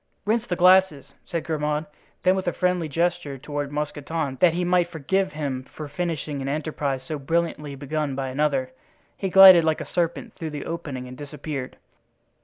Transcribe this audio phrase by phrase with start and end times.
[0.25, 1.85] "Rinse the glasses," said Grimaud.
[2.23, 6.47] Then with a friendly gesture toward Mousqueton, that he might forgive him for finishing an
[6.47, 8.71] enterprise so brilliantly begun by another,
[9.15, 11.77] he glided like a serpent through the opening and disappeared.